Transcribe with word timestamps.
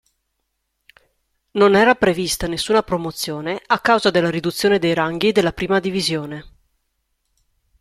Non 1.51 1.75
era 1.75 1.93
prevista 1.93 2.47
nessuna 2.47 2.81
promozione 2.81 3.61
a 3.63 3.79
causa 3.81 4.09
della 4.09 4.31
riduzione 4.31 4.79
dei 4.79 4.95
ranghi 4.95 5.31
della 5.31 5.53
Prima 5.53 5.79
Divisione. 5.79 6.53